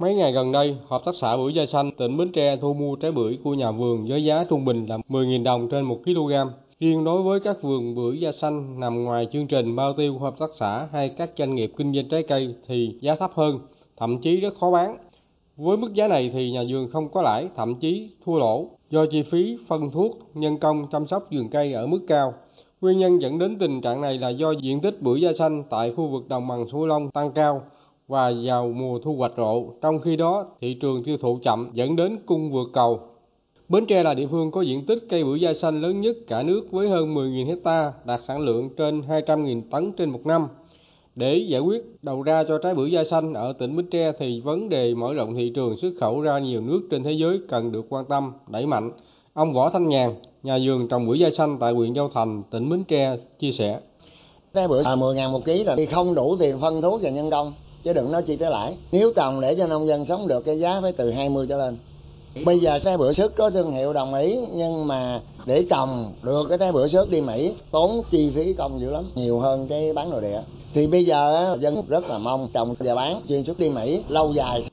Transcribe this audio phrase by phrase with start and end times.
[0.00, 2.96] Mấy ngày gần đây, Hợp tác xã Bưởi Da Xanh tỉnh Bến Tre thu mua
[2.96, 6.32] trái bưởi của nhà vườn với giá trung bình là 10.000 đồng trên 1 kg.
[6.80, 10.18] Riêng đối với các vườn bưởi da xanh nằm ngoài chương trình bao tiêu của
[10.18, 13.60] hợp tác xã hay các doanh nghiệp kinh doanh trái cây thì giá thấp hơn,
[13.96, 14.96] thậm chí rất khó bán.
[15.56, 19.06] Với mức giá này thì nhà vườn không có lãi, thậm chí thua lỗ do
[19.06, 22.34] chi phí phân thuốc, nhân công chăm sóc vườn cây ở mức cao.
[22.80, 25.92] Nguyên nhân dẫn đến tình trạng này là do diện tích bưởi da xanh tại
[25.96, 27.62] khu vực đồng bằng sông Long tăng cao
[28.10, 31.96] và vào mùa thu hoạch rộ, trong khi đó thị trường tiêu thụ chậm dẫn
[31.96, 33.00] đến cung vượt cầu.
[33.68, 36.42] Bến Tre là địa phương có diện tích cây bưởi da xanh lớn nhất cả
[36.42, 40.46] nước với hơn 10.000 hecta, đạt sản lượng trên 200.000 tấn trên một năm.
[41.14, 44.40] Để giải quyết đầu ra cho trái bưởi da xanh ở tỉnh Bến Tre thì
[44.40, 47.72] vấn đề mở rộng thị trường xuất khẩu ra nhiều nước trên thế giới cần
[47.72, 48.90] được quan tâm, đẩy mạnh.
[49.34, 50.10] Ông Võ Thanh Nhàn,
[50.42, 53.80] nhà vườn trồng bưởi da xanh tại huyện Châu Thành, tỉnh Bến Tre chia sẻ.
[54.54, 57.30] Trái bưởi à, 10.000 một ký rồi, thì không đủ tiền phân thuốc và nhân
[57.30, 57.52] công,
[57.84, 58.76] chứ đừng nói chi tới lãi.
[58.92, 61.76] Nếu trồng để cho nông dân sống được cái giá phải từ 20 trở lên.
[62.44, 66.46] Bây giờ trái bưởi sức có thương hiệu đồng ý nhưng mà để trồng được
[66.48, 69.92] cái trái bưởi sức đi Mỹ tốn chi phí công dữ lắm, nhiều hơn cái
[69.92, 70.40] bán nội địa.
[70.74, 74.32] Thì bây giờ dân rất là mong trồng và bán chuyên xuất đi Mỹ lâu
[74.32, 74.64] dài